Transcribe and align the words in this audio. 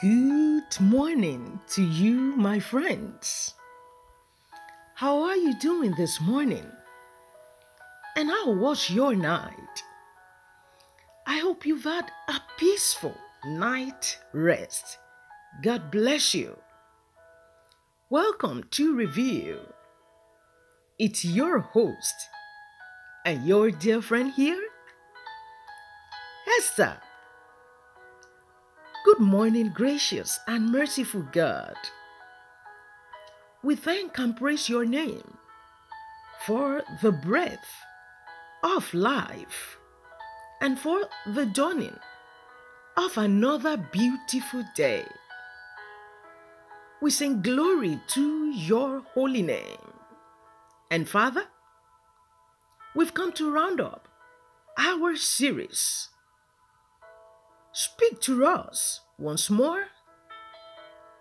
Good 0.00 0.80
morning 0.80 1.60
to 1.74 1.82
you, 1.82 2.34
my 2.34 2.58
friends. 2.58 3.52
How 4.94 5.24
are 5.24 5.36
you 5.36 5.52
doing 5.60 5.94
this 5.94 6.22
morning? 6.22 6.64
And 8.16 8.30
how 8.30 8.50
was 8.50 8.88
your 8.88 9.14
night? 9.14 9.82
I 11.26 11.40
hope 11.40 11.66
you've 11.66 11.84
had 11.84 12.10
a 12.28 12.40
peaceful 12.56 13.14
night 13.44 14.18
rest. 14.32 14.96
God 15.62 15.90
bless 15.90 16.34
you. 16.34 16.56
Welcome 18.08 18.64
to 18.70 18.96
Review. 18.96 19.60
It's 20.98 21.26
your 21.26 21.58
host 21.58 22.14
and 23.26 23.44
your 23.44 23.70
dear 23.70 24.00
friend 24.00 24.32
here, 24.32 24.64
Esther. 26.56 27.02
Good 29.02 29.18
morning, 29.18 29.70
gracious 29.70 30.38
and 30.46 30.70
merciful 30.70 31.22
God. 31.32 31.74
We 33.62 33.74
thank 33.74 34.18
and 34.18 34.36
praise 34.36 34.68
your 34.68 34.84
name 34.84 35.38
for 36.44 36.82
the 37.00 37.10
breath 37.10 37.64
of 38.62 38.92
life 38.92 39.78
and 40.60 40.78
for 40.78 41.00
the 41.26 41.46
dawning 41.46 41.96
of 42.98 43.16
another 43.16 43.78
beautiful 43.78 44.64
day. 44.76 45.06
We 47.00 47.10
sing 47.10 47.40
glory 47.40 48.02
to 48.08 48.50
your 48.50 49.00
holy 49.14 49.40
name. 49.40 49.94
And 50.90 51.08
Father, 51.08 51.46
we've 52.94 53.14
come 53.14 53.32
to 53.32 53.50
round 53.50 53.80
up 53.80 54.08
our 54.76 55.16
series 55.16 56.10
Speak 57.80 58.20
to 58.20 58.44
us 58.44 59.00
once 59.16 59.48
more 59.48 59.86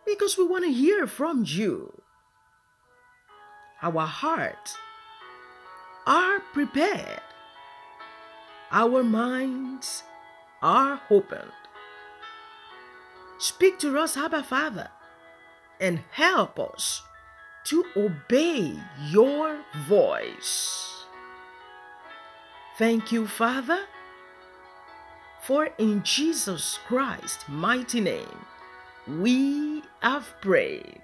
because 0.05 0.38
we 0.38 0.45
want 0.45 0.65
to 0.65 0.73
hear 0.73 1.07
from 1.07 1.45
you. 1.47 2.02
Our 3.81 4.05
hearts 4.05 4.75
are 6.05 6.41
prepared, 6.52 7.21
our 8.73 9.03
minds 9.03 10.03
are 10.61 10.99
opened. 11.09 11.53
Speak 13.37 13.80
to 13.80 13.97
us, 13.97 14.17
Abba 14.17 14.43
Father, 14.43 14.89
and 15.80 16.02
help 16.11 16.59
us 16.59 17.02
to 17.67 17.85
obey 17.95 18.77
your 19.07 19.63
voice. 19.87 21.05
Thank 22.77 23.13
you, 23.13 23.27
Father 23.27 23.80
for 25.41 25.69
in 25.77 26.03
Jesus 26.03 26.79
Christ's 26.87 27.47
mighty 27.47 28.01
name 28.01 28.45
we 29.07 29.83
have 30.01 30.27
prayed. 30.41 31.01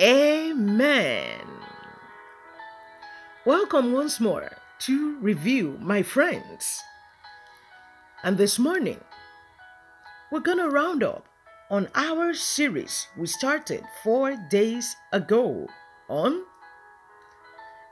Amen. 0.00 1.40
Welcome 3.44 3.92
once 3.92 4.20
more 4.20 4.50
to 4.80 5.16
Review, 5.18 5.78
my 5.80 6.02
friends. 6.02 6.82
And 8.22 8.38
this 8.38 8.58
morning, 8.58 9.00
we're 10.30 10.40
going 10.40 10.58
to 10.58 10.68
round 10.68 11.02
up 11.02 11.26
on 11.70 11.88
our 11.94 12.34
series 12.34 13.08
we 13.16 13.26
started 13.26 13.82
four 14.04 14.36
days 14.50 14.94
ago 15.12 15.66
on 16.08 16.42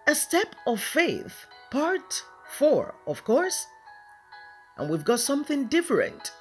A 0.06 0.14
Step 0.14 0.54
of 0.66 0.80
Faith, 0.80 1.46
Part 1.70 2.22
4, 2.58 2.94
of 3.06 3.24
course. 3.24 3.66
And 4.77 4.91
we've 4.91 5.04
got 5.04 5.21
something 5.21 5.66
different 5.66 6.32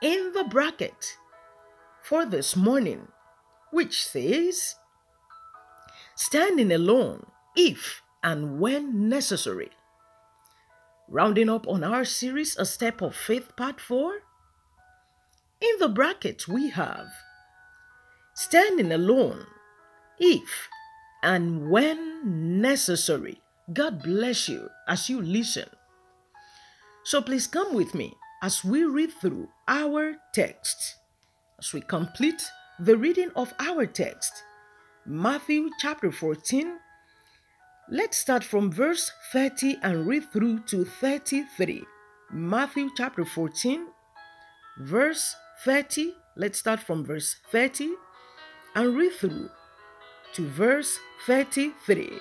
in 0.00 0.32
the 0.34 0.44
bracket 0.44 1.18
for 2.02 2.24
this 2.24 2.56
morning, 2.56 3.08
which 3.70 4.04
says, 4.04 4.76
Standing 6.16 6.72
alone 6.72 7.26
if 7.56 8.02
and 8.22 8.58
when 8.58 9.08
necessary. 9.08 9.70
Rounding 11.08 11.50
up 11.50 11.68
on 11.68 11.84
our 11.84 12.04
series, 12.04 12.56
A 12.56 12.64
Step 12.64 13.02
of 13.02 13.14
Faith, 13.14 13.54
Part 13.56 13.80
4. 13.80 14.20
In 15.60 15.76
the 15.78 15.88
bracket, 15.88 16.48
we 16.48 16.70
have 16.70 17.08
Standing 18.34 18.90
alone 18.90 19.46
if 20.18 20.68
and 21.22 21.70
when 21.70 22.60
necessary. 22.60 23.42
God 23.72 24.02
bless 24.02 24.48
you 24.48 24.68
as 24.88 25.10
you 25.10 25.20
listen. 25.20 25.68
So 27.04 27.20
please 27.20 27.46
come 27.46 27.74
with 27.74 27.94
me 27.94 28.14
as 28.42 28.64
we 28.64 28.84
read 28.84 29.12
through 29.20 29.48
our 29.66 30.14
text. 30.32 30.96
As 31.58 31.72
we 31.72 31.80
complete 31.80 32.42
the 32.78 32.96
reading 32.96 33.30
of 33.34 33.52
our 33.58 33.86
text, 33.86 34.32
Matthew 35.04 35.70
chapter 35.80 36.12
14. 36.12 36.78
Let's 37.90 38.18
start 38.18 38.44
from 38.44 38.70
verse 38.70 39.10
30 39.32 39.78
and 39.82 40.06
read 40.06 40.32
through 40.32 40.60
to 40.66 40.84
33. 40.84 41.84
Matthew 42.30 42.88
chapter 42.96 43.24
14, 43.24 43.86
verse 44.78 45.34
30. 45.64 46.14
Let's 46.36 46.58
start 46.58 46.80
from 46.80 47.04
verse 47.04 47.36
30 47.50 47.90
and 48.76 48.96
read 48.96 49.12
through 49.14 49.50
to 50.34 50.48
verse 50.48 50.98
33 51.26 52.20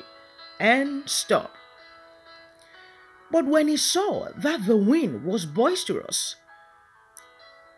and 0.59 1.07
stop. 1.07 1.51
But 3.31 3.45
when 3.45 3.67
he 3.67 3.77
saw 3.77 4.29
that 4.35 4.65
the 4.65 4.77
wind 4.77 5.23
was 5.23 5.45
boisterous, 5.45 6.35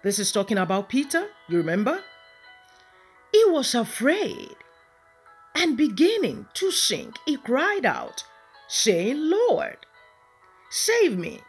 this 0.04 0.20
is 0.20 0.32
talking 0.32 0.58
about 0.58 0.90
Peter, 0.90 1.28
you 1.48 1.58
remember? 1.58 2.02
He 3.32 3.46
was 3.46 3.76
afraid 3.76 4.56
and 5.56 5.78
beginning 5.78 6.48
to 6.56 6.72
sink, 6.72 7.18
he 7.26 7.38
cried 7.38 7.86
out, 7.86 8.24
saying, 8.68 9.18
Lord, 9.18 9.78
save 10.70 11.18
me. 11.18 11.42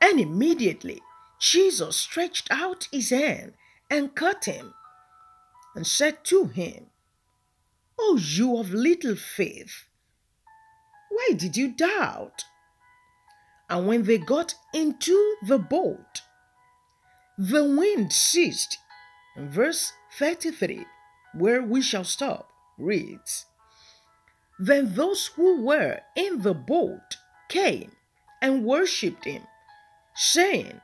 And 0.00 0.20
immediately 0.20 1.00
Jesus 1.40 1.96
stretched 1.96 2.48
out 2.50 2.88
his 2.92 3.10
hand 3.10 3.54
and 3.90 4.14
caught 4.14 4.44
him 4.44 4.74
and 5.74 5.86
said 5.86 6.24
to 6.24 6.46
him, 6.46 6.86
O 7.98 8.18
you 8.20 8.58
of 8.58 8.72
little 8.72 9.16
faith, 9.16 9.86
why 11.10 11.30
did 11.36 11.56
you 11.56 11.72
doubt? 11.72 12.44
And 13.68 13.86
when 13.86 14.04
they 14.04 14.18
got 14.18 14.54
into 14.74 15.36
the 15.46 15.58
boat, 15.58 16.22
the 17.38 17.64
wind 17.64 18.12
ceased. 18.12 18.78
verse 19.36 19.92
33, 20.18 20.84
where 21.34 21.62
we 21.62 21.80
shall 21.80 22.04
stop, 22.04 22.50
reads 22.78 23.46
Then 24.58 24.94
those 24.94 25.28
who 25.28 25.62
were 25.62 26.00
in 26.14 26.42
the 26.42 26.54
boat 26.54 27.16
came 27.48 27.92
and 28.42 28.64
worshipped 28.64 29.24
him, 29.24 29.42
saying, 30.14 30.80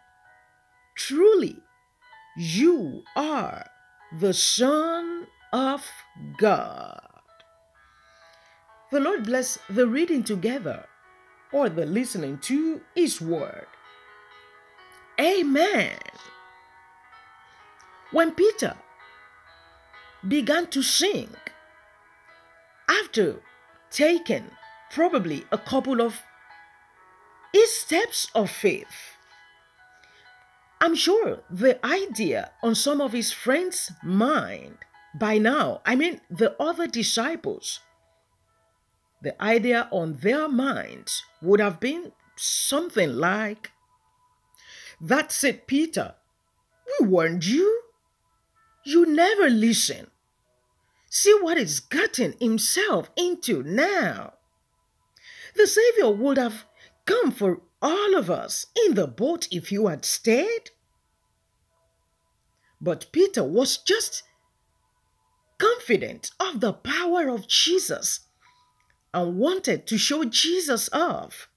Truly, 0.96 1.62
you 2.36 3.04
are 3.14 3.66
the 4.18 4.32
Son 4.32 5.26
of 5.52 5.84
God. 6.38 7.02
The 8.90 9.00
Lord 9.00 9.24
bless 9.24 9.58
the 9.68 9.86
reading 9.86 10.24
together 10.24 10.87
or 11.52 11.68
the 11.68 11.86
listening 11.86 12.38
to 12.38 12.80
His 12.94 13.20
word. 13.20 13.66
Amen. 15.20 15.98
When 18.12 18.32
Peter 18.32 18.76
began 20.26 20.66
to 20.68 20.82
sing, 20.82 21.34
after 22.88 23.36
taking 23.90 24.50
probably 24.90 25.44
a 25.52 25.58
couple 25.58 26.00
of 26.00 26.22
his 27.52 27.72
steps 27.72 28.28
of 28.34 28.50
faith, 28.50 29.16
I'm 30.80 30.94
sure 30.94 31.40
the 31.50 31.84
idea 31.84 32.52
on 32.62 32.74
some 32.74 33.00
of 33.00 33.12
his 33.12 33.32
friends' 33.32 33.90
mind 34.02 34.78
by 35.14 35.38
now, 35.38 35.80
I 35.84 35.96
mean 35.96 36.20
the 36.30 36.54
other 36.62 36.86
disciples, 36.86 37.80
the 39.22 39.40
idea 39.42 39.88
on 39.90 40.18
their 40.20 40.48
minds 40.48 41.24
would 41.42 41.60
have 41.60 41.80
been 41.80 42.12
something 42.36 43.16
like 43.16 43.72
That's 45.00 45.44
it, 45.44 45.66
Peter. 45.66 46.14
We 47.00 47.06
warned 47.06 47.44
you. 47.44 47.82
You 48.84 49.06
never 49.06 49.48
listen. 49.48 50.08
See 51.10 51.36
what 51.40 51.56
he's 51.56 51.80
gotten 51.80 52.34
himself 52.40 53.10
into 53.16 53.62
now. 53.62 54.34
The 55.54 55.66
Savior 55.66 56.10
would 56.10 56.36
have 56.36 56.64
come 57.06 57.30
for 57.30 57.62
all 57.80 58.16
of 58.16 58.30
us 58.30 58.66
in 58.86 58.94
the 58.94 59.06
boat 59.06 59.48
if 59.50 59.70
you 59.72 59.86
had 59.86 60.04
stayed. 60.04 60.70
But 62.80 63.06
Peter 63.12 63.42
was 63.42 63.76
just 63.78 64.22
confident 65.58 66.30
of 66.38 66.60
the 66.60 66.72
power 66.72 67.28
of 67.28 67.48
Jesus 67.48 68.20
and 69.18 69.38
wanted 69.38 69.86
to 69.88 69.98
show 69.98 70.24
Jesus 70.24 70.88
off. 70.92 71.48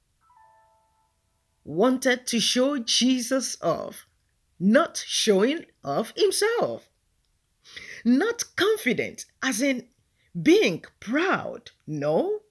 Wanted 1.63 2.27
to 2.27 2.39
show 2.39 2.77
Jesus 2.79 3.57
off. 3.61 4.07
not 4.61 5.03
showing 5.07 5.65
off 5.83 6.13
himself. 6.15 6.87
Not 8.05 8.43
confident, 8.55 9.25
as 9.41 9.61
in 9.61 9.87
being 10.39 10.85
proud, 10.99 11.71
no. 11.87 12.41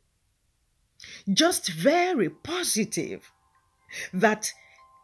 Just 1.32 1.70
very 1.70 2.28
positive 2.28 3.30
that 4.12 4.52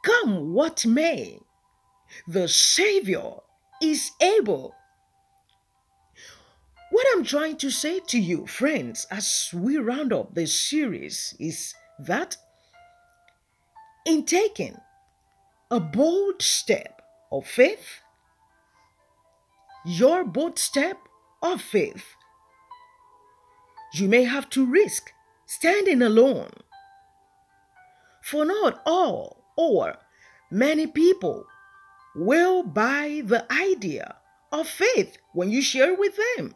come 0.02 0.52
what 0.52 0.84
may, 0.84 1.38
the 2.26 2.48
Savior 2.48 3.36
is 3.80 4.10
able. 4.20 4.74
What 6.96 7.06
I'm 7.12 7.24
trying 7.24 7.58
to 7.58 7.68
say 7.70 8.00
to 8.08 8.18
you, 8.18 8.46
friends, 8.46 9.06
as 9.10 9.50
we 9.52 9.76
round 9.76 10.14
up 10.14 10.34
this 10.34 10.58
series, 10.58 11.34
is 11.38 11.74
that 11.98 12.38
in 14.06 14.24
taking 14.24 14.78
a 15.70 15.78
bold 15.78 16.40
step 16.40 17.02
of 17.30 17.46
faith, 17.46 18.00
your 19.84 20.24
bold 20.24 20.58
step 20.58 20.96
of 21.42 21.60
faith, 21.60 22.06
you 23.92 24.08
may 24.08 24.24
have 24.24 24.48
to 24.56 24.64
risk 24.64 25.10
standing 25.44 26.00
alone. 26.00 26.48
For 28.22 28.46
not 28.46 28.80
all 28.86 29.44
or 29.54 29.98
many 30.50 30.86
people 30.86 31.44
will 32.14 32.62
buy 32.62 33.20
the 33.22 33.44
idea 33.52 34.16
of 34.50 34.66
faith 34.66 35.18
when 35.34 35.50
you 35.50 35.60
share 35.60 35.94
with 35.94 36.18
them. 36.38 36.54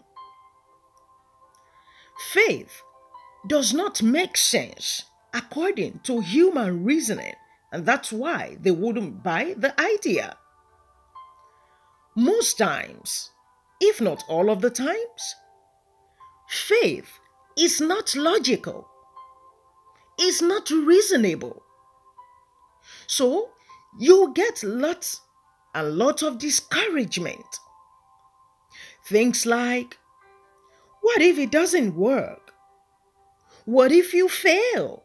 Faith 2.28 2.82
does 3.48 3.72
not 3.72 4.02
make 4.02 4.36
sense 4.36 5.04
according 5.32 6.00
to 6.04 6.20
human 6.20 6.84
reasoning 6.84 7.34
and 7.72 7.86
that's 7.86 8.12
why 8.12 8.56
they 8.60 8.70
wouldn't 8.70 9.22
buy 9.22 9.54
the 9.56 9.78
idea. 9.80 10.36
Most 12.16 12.58
times, 12.58 13.30
if 13.80 14.00
not 14.00 14.24
all 14.28 14.50
of 14.50 14.60
the 14.60 14.70
times, 14.70 15.36
faith 16.48 17.18
is 17.56 17.80
not 17.80 18.14
logical, 18.16 18.88
it's 20.18 20.42
not 20.42 20.68
reasonable. 20.70 21.62
So 23.06 23.50
you 23.98 24.32
get 24.34 24.62
lots 24.62 25.20
and 25.74 25.96
lots 25.96 26.22
of 26.22 26.38
discouragement. 26.38 27.46
Things 29.06 29.46
like, 29.46 29.96
what 31.00 31.22
if 31.22 31.38
it 31.38 31.50
doesn't 31.50 31.96
work? 31.96 32.52
What 33.64 33.92
if 33.92 34.14
you 34.14 34.28
fail? 34.28 35.04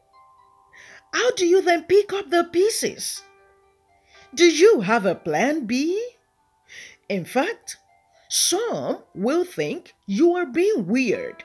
How 1.13 1.31
do 1.31 1.45
you 1.45 1.61
then 1.61 1.83
pick 1.83 2.11
up 2.11 2.29
the 2.29 2.43
pieces? 2.43 3.21
Do 4.33 4.45
you 4.45 4.81
have 4.81 5.05
a 5.05 5.15
plan 5.15 5.65
B? 5.65 6.11
In 7.07 7.23
fact, 7.23 7.77
some 8.27 9.03
will 9.13 9.45
think 9.45 9.93
you 10.07 10.35
are 10.35 10.45
being 10.45 10.87
weird, 10.87 11.43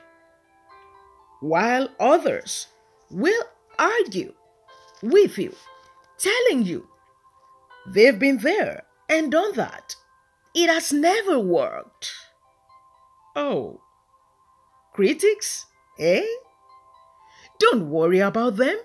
while 1.39 1.87
others 1.99 2.67
will 3.09 3.43
argue 3.79 4.33
with 5.01 5.37
you, 5.37 5.55
telling 6.17 6.65
you 6.65 6.87
they've 7.87 8.19
been 8.19 8.39
there 8.39 8.83
and 9.07 9.31
done 9.31 9.55
that. 9.55 9.95
It 10.53 10.67
has 10.67 10.91
never 10.91 11.39
worked. 11.39 12.11
Oh, 13.35 13.79
critics, 14.91 15.65
eh? 15.99 16.25
Don't 17.59 17.89
worry 17.89 18.19
about 18.19 18.57
them. 18.57 18.77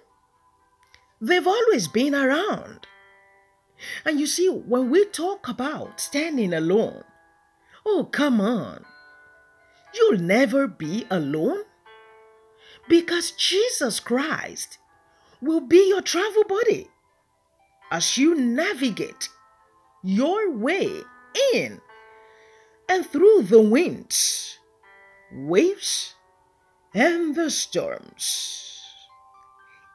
They've 1.20 1.47
always 1.47 1.88
been 1.88 2.14
around. 2.14 2.87
And 4.05 4.20
you 4.20 4.26
see, 4.26 4.49
when 4.49 4.91
we 4.91 5.05
talk 5.06 5.49
about 5.49 6.00
standing 6.00 6.53
alone, 6.53 7.05
oh, 7.85 8.05
come 8.05 8.41
on. 8.41 8.85
You'll 9.94 10.19
never 10.19 10.67
be 10.67 11.06
alone 11.11 11.64
because 12.88 13.31
Jesus 13.32 13.99
Christ 14.00 14.79
will 15.41 15.61
be 15.61 15.88
your 15.88 16.02
travel 16.02 16.44
buddy 16.44 16.88
as 17.91 18.19
you 18.19 18.35
navigate 18.35 19.29
your 20.02 20.50
way 20.50 20.88
in 21.55 21.81
and 22.88 23.06
through 23.06 23.43
the 23.43 23.61
winds, 23.61 24.56
waves, 25.37 26.15
and 26.94 27.35
the 27.35 27.50
storms. 27.50 28.81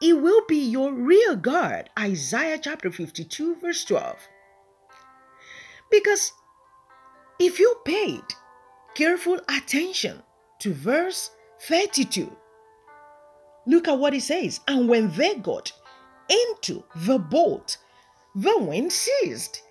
It 0.01 0.13
will 0.13 0.41
be 0.47 0.57
your 0.57 0.93
rear 0.93 1.35
guard. 1.35 1.89
Isaiah 1.97 2.59
chapter 2.61 2.91
52, 2.91 3.55
verse 3.55 3.83
12. 3.85 4.17
Because 5.91 6.33
if 7.39 7.59
you 7.59 7.75
paid 7.85 8.23
careful 8.95 9.39
attention 9.49 10.21
to 10.59 10.73
verse 10.73 11.31
32, 11.61 12.35
look 13.67 13.87
at 13.87 13.99
what 13.99 14.13
it 14.13 14.21
says. 14.21 14.59
And 14.67 14.87
when 14.87 15.11
they 15.11 15.35
got 15.35 15.71
into 16.29 16.83
the 16.95 17.19
boat, 17.19 17.77
the 18.33 18.57
wind 18.57 18.91
ceased. 18.91 19.61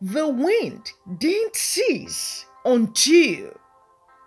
The 0.00 0.28
wind 0.28 0.92
didn't 1.18 1.56
cease 1.56 2.46
until 2.64 3.58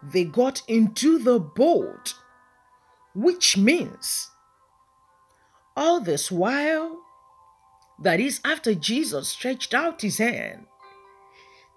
they 0.03 0.23
got 0.23 0.61
into 0.67 1.19
the 1.19 1.39
boat, 1.39 2.15
which 3.13 3.57
means 3.57 4.29
all 5.75 5.99
this 5.99 6.31
while, 6.31 6.99
that 8.01 8.19
is, 8.19 8.39
after 8.43 8.73
Jesus 8.73 9.29
stretched 9.29 9.73
out 9.73 10.01
his 10.01 10.17
hand 10.17 10.65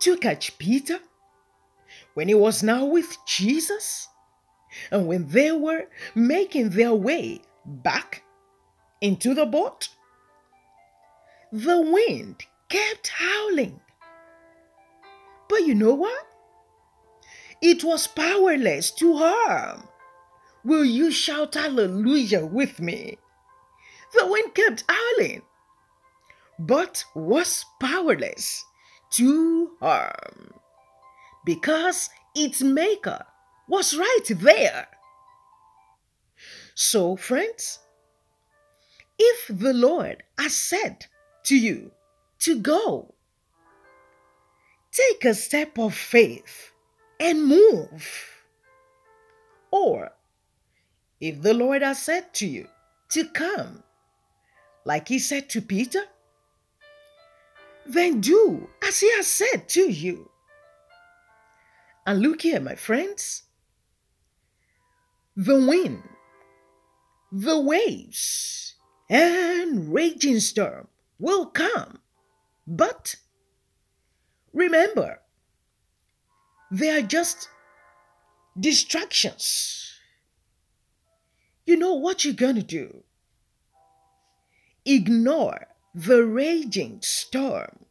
to 0.01 0.17
catch 0.17 0.59
Peter, 0.59 0.99
when 2.15 2.29
he 2.29 2.35
was 2.35 2.63
now 2.63 2.85
with 2.85 3.17
Jesus, 3.27 4.09
and 4.91 5.07
when 5.07 5.29
they 5.29 5.53
were 5.53 5.87
making 6.15 6.71
their 6.71 6.95
way 6.95 7.41
back 7.65 8.25
into 9.01 9.35
the 9.35 9.47
boat, 9.47 9.89
the 11.53 11.81
wind 11.81 12.45
kept 12.69 13.09
howling. 13.09 13.81
But 15.49 15.67
you 15.67 15.75
know 15.75 15.95
what? 15.95 16.34
It 17.67 17.83
was 17.83 18.07
powerless 18.07 18.91
to 18.91 19.17
harm. 19.17 19.89
Will 20.65 20.85
you 20.85 21.11
shout 21.11 21.55
hallelujah 21.55 22.45
with 22.45 22.79
me? 22.79 23.17
The 24.13 24.27
wind 24.27 24.55
kept 24.55 24.85
howling, 24.87 25.41
but 26.59 27.03
was 27.15 27.65
powerless 27.81 28.63
to 29.13 29.71
harm 29.81 30.53
because 31.47 32.11
its 32.35 32.61
maker 32.61 33.25
was 33.67 33.97
right 33.97 34.27
there. 34.29 34.87
So, 36.75 37.17
friends, 37.17 37.79
if 39.19 39.49
the 39.49 39.73
Lord 39.73 40.23
has 40.39 40.55
said 40.55 41.07
to 41.45 41.57
you 41.57 41.93
to 42.41 42.61
go, 42.61 43.15
take 44.93 45.25
a 45.25 45.33
step 45.33 45.79
of 45.79 45.95
faith 45.95 46.74
and 47.25 47.47
move. 47.47 48.45
Or 49.71 50.13
if 51.21 51.41
the 51.41 51.55
Lord 51.55 51.81
has 51.81 51.99
said 52.03 52.35
to 52.35 52.47
you 52.47 52.69
to 53.11 53.25
come, 53.25 53.83
like 54.85 55.09
he 55.09 55.19
said 55.19 55.49
to 55.51 55.63
Peter? 55.63 56.03
Then 57.87 58.21
do 58.21 58.69
as 58.87 59.01
he 59.01 59.11
has 59.17 59.27
said 59.27 59.69
to 59.71 59.91
you. 59.91 60.31
And 62.07 62.21
look 62.21 62.43
here, 62.43 62.61
my 62.61 62.75
friends. 62.75 63.45
The 65.37 65.57
wind, 65.67 66.03
the 67.33 67.59
waves, 67.59 68.75
and 69.09 69.93
raging 69.93 70.41
storm 70.41 70.89
will 71.19 71.47
come. 71.47 72.01
But 72.67 73.17
remember, 74.53 75.21
they 76.75 76.91
are 76.91 77.03
just 77.03 77.49
distractions. 78.59 79.93
You 81.67 81.77
know 81.77 81.95
what 81.95 82.25
you're 82.25 82.35
going 82.35 82.57
to 82.57 82.63
do 82.63 83.05
ignore 84.85 85.69
the 85.95 86.25
raging 86.25 86.99
storm 87.01 87.87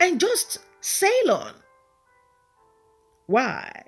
and 0.00 0.20
just 0.20 0.58
sail 0.80 1.30
on. 1.30 1.54
Why? 3.26 3.84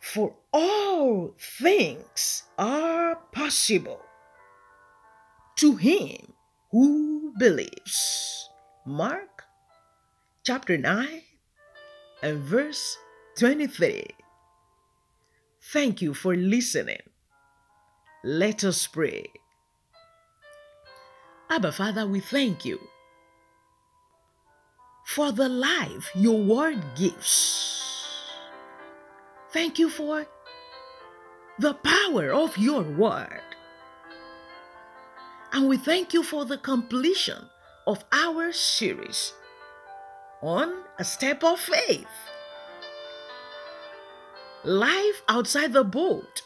For 0.00 0.34
all 0.52 1.34
things 1.38 2.44
are 2.58 3.16
possible 3.30 4.00
to 5.56 5.76
him 5.76 6.32
who 6.70 7.34
believes. 7.38 8.48
Mark 8.86 9.44
chapter 10.42 10.78
9 10.78 11.22
and 12.22 12.38
verse 12.38 12.98
23. 13.38 14.04
Thank 15.72 16.00
you 16.00 16.14
for 16.14 16.34
listening. 16.34 17.02
Let 18.24 18.64
us 18.64 18.86
pray. 18.86 19.26
Abba, 21.50 21.72
Father, 21.72 22.06
we 22.06 22.20
thank 22.20 22.64
you 22.64 22.80
for 25.04 25.32
the 25.32 25.48
life 25.48 26.10
your 26.14 26.42
word 26.42 26.82
gives. 26.96 27.76
Thank 29.52 29.78
you 29.78 29.88
for 29.88 30.26
the 31.58 31.74
power 31.74 32.32
of 32.32 32.58
your 32.58 32.82
word. 32.82 33.40
And 35.52 35.68
we 35.68 35.78
thank 35.78 36.12
you 36.12 36.22
for 36.22 36.44
the 36.44 36.58
completion 36.58 37.48
of 37.86 38.04
our 38.12 38.52
series 38.52 39.32
on 40.42 40.72
a 40.98 41.04
step 41.04 41.42
of 41.42 41.58
faith. 41.58 42.06
Life 44.64 45.22
outside 45.28 45.72
the 45.72 45.84
boat 45.84 46.42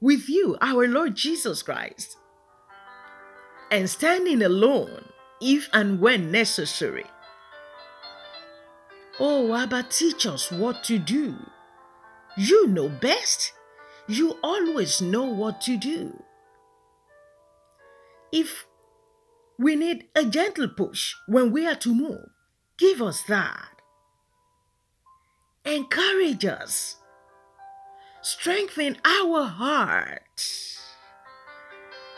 with 0.00 0.28
you, 0.28 0.56
our 0.60 0.88
Lord 0.88 1.14
Jesus 1.14 1.62
Christ, 1.62 2.16
and 3.70 3.88
standing 3.88 4.42
alone 4.42 5.04
if 5.40 5.68
and 5.72 6.00
when 6.00 6.30
necessary. 6.30 7.06
Oh, 9.20 9.54
Abba, 9.54 9.84
teach 9.88 10.26
us 10.26 10.50
what 10.50 10.82
to 10.84 10.98
do. 10.98 11.36
You 12.36 12.66
know 12.66 12.88
best. 12.88 13.52
You 14.08 14.38
always 14.42 15.00
know 15.00 15.24
what 15.24 15.60
to 15.62 15.76
do. 15.76 16.22
If 18.32 18.66
we 19.58 19.76
need 19.76 20.08
a 20.16 20.24
gentle 20.24 20.68
push 20.68 21.14
when 21.28 21.52
we 21.52 21.66
are 21.66 21.76
to 21.76 21.94
move, 21.94 22.31
give 22.82 23.00
us 23.00 23.22
that. 23.28 23.68
Encourage 25.64 26.44
us 26.44 26.96
strengthen 28.22 28.96
our 29.04 29.44
hearts. 29.44 30.80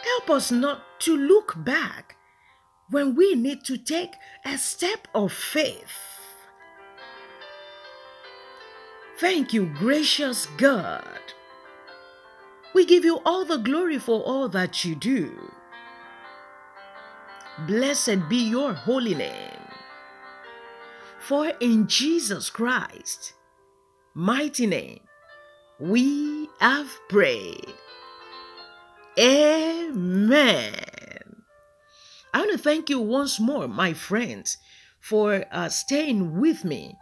Help 0.03 0.31
us 0.31 0.53
not 0.53 0.83
to 1.01 1.17
look 1.17 1.55
back 1.65 2.17
when 2.91 3.15
we 3.15 3.35
need 3.35 3.65
to 3.65 3.79
take 3.79 4.13
a 4.45 4.59
step 4.59 5.09
of 5.15 5.33
faith. 5.33 6.21
Thank 9.19 9.55
you, 9.55 9.67
gracious 9.67 10.47
God. 10.59 11.23
We 12.75 12.85
give 12.85 13.05
you 13.05 13.21
all 13.25 13.45
the 13.45 13.59
glory 13.59 13.99
for 13.99 14.21
all 14.23 14.49
that 14.51 14.85
you 14.85 14.95
do. 14.95 15.53
Blessed 17.67 18.29
be 18.29 18.37
your 18.37 18.75
holy 18.75 19.15
name. 19.15 19.64
For 21.25 21.53
in 21.59 21.87
Jesus 21.87 22.51
Christ, 22.51 23.33
mighty 24.13 24.67
name, 24.67 25.01
we 25.81 26.51
have 26.61 26.91
prayed. 27.09 27.73
Amen. 29.19 30.75
I 32.35 32.39
want 32.41 32.53
to 32.53 32.59
thank 32.59 32.91
you 32.91 33.01
once 33.01 33.41
more, 33.41 33.67
my 33.69 33.95
friends, 33.95 34.59
for 35.01 35.47
uh, 35.51 35.71
staying 35.71 36.39
with 36.39 36.63
me 36.63 36.99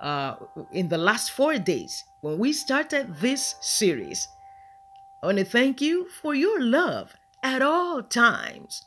uh, 0.00 0.36
in 0.72 0.88
the 0.88 0.96
last 0.96 1.32
four 1.32 1.58
days 1.58 2.02
when 2.22 2.38
we 2.38 2.54
started 2.54 3.16
this 3.20 3.56
series. 3.60 4.26
I 5.22 5.26
want 5.26 5.36
to 5.36 5.44
thank 5.44 5.82
you 5.82 6.08
for 6.22 6.34
your 6.34 6.62
love 6.62 7.12
at 7.42 7.60
all 7.60 8.02
times. 8.02 8.86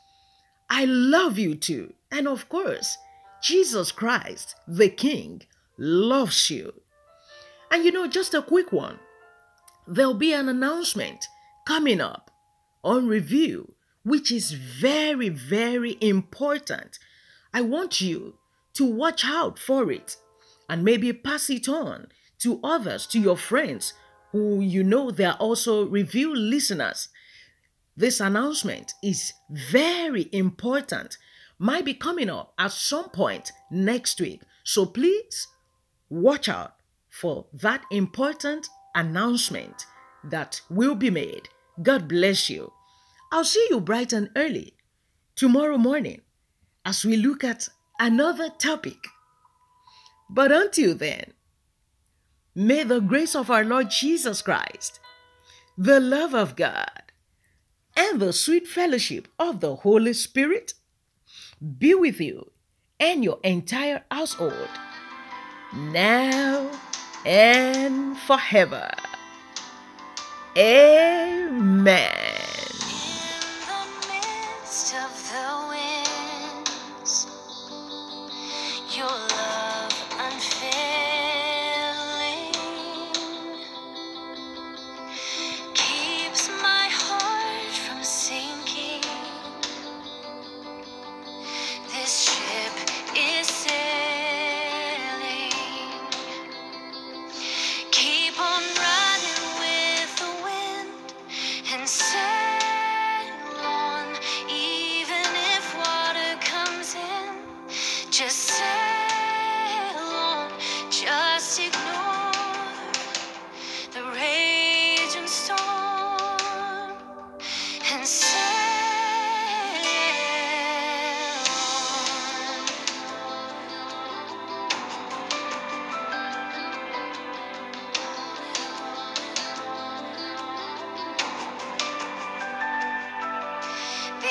I 0.68 0.84
love 0.84 1.38
you 1.38 1.54
too. 1.54 1.94
And 2.10 2.26
of 2.26 2.48
course, 2.48 2.98
Jesus 3.42 3.92
Christ, 3.92 4.54
the 4.66 4.88
King, 4.88 5.42
loves 5.78 6.50
you. 6.50 6.72
And 7.70 7.84
you 7.84 7.92
know, 7.92 8.06
just 8.06 8.34
a 8.34 8.42
quick 8.42 8.72
one 8.72 8.98
there'll 9.90 10.14
be 10.14 10.32
an 10.32 10.48
announcement 10.48 11.26
coming 11.66 12.00
up 12.00 12.30
on 12.84 13.08
review, 13.08 13.74
which 14.04 14.30
is 14.30 14.52
very, 14.52 15.28
very 15.28 15.98
important. 16.00 16.98
I 17.52 17.62
want 17.62 18.00
you 18.00 18.34
to 18.74 18.84
watch 18.84 19.24
out 19.24 19.58
for 19.58 19.90
it 19.90 20.16
and 20.68 20.84
maybe 20.84 21.12
pass 21.12 21.50
it 21.50 21.68
on 21.68 22.06
to 22.38 22.60
others, 22.62 23.06
to 23.08 23.18
your 23.18 23.36
friends 23.36 23.92
who 24.30 24.60
you 24.60 24.84
know 24.84 25.10
they're 25.10 25.34
also 25.34 25.84
review 25.86 26.34
listeners. 26.34 27.08
This 27.96 28.20
announcement 28.20 28.94
is 29.02 29.32
very 29.50 30.28
important, 30.32 31.18
might 31.60 31.84
be 31.84 31.92
coming 31.92 32.30
up 32.30 32.54
at 32.58 32.72
some 32.72 33.10
point 33.10 33.52
next 33.70 34.18
week. 34.18 34.40
So 34.64 34.86
please 34.86 35.46
watch 36.08 36.48
out 36.48 36.76
for 37.10 37.46
that 37.52 37.82
important 37.90 38.66
announcement 38.94 39.84
that 40.24 40.62
will 40.70 40.94
be 40.94 41.10
made. 41.10 41.50
God 41.82 42.08
bless 42.08 42.48
you. 42.48 42.72
I'll 43.30 43.44
see 43.44 43.66
you 43.68 43.78
bright 43.78 44.12
and 44.14 44.30
early 44.36 44.72
tomorrow 45.36 45.76
morning 45.76 46.22
as 46.86 47.04
we 47.04 47.16
look 47.16 47.44
at 47.44 47.68
another 47.98 48.48
topic. 48.48 48.98
But 50.30 50.50
until 50.50 50.94
then, 50.94 51.34
may 52.54 52.84
the 52.84 53.00
grace 53.00 53.36
of 53.36 53.50
our 53.50 53.64
Lord 53.64 53.90
Jesus 53.90 54.40
Christ, 54.40 54.98
the 55.76 56.00
love 56.00 56.34
of 56.34 56.56
God, 56.56 57.02
and 57.94 58.18
the 58.18 58.32
sweet 58.32 58.66
fellowship 58.66 59.28
of 59.38 59.60
the 59.60 59.76
Holy 59.76 60.14
Spirit 60.14 60.72
be 61.78 61.94
with 61.94 62.20
you 62.20 62.50
and 62.98 63.22
your 63.24 63.38
entire 63.42 64.04
household 64.10 64.68
now 65.74 66.70
and 67.24 68.16
forever. 68.18 68.90
Amen. 70.56 72.10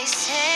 Say 0.09 0.48